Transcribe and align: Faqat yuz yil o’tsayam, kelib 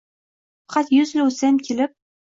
Faqat 0.65 0.91
yuz 0.95 1.11
yil 1.17 1.27
o’tsayam, 1.27 1.63
kelib 1.69 1.99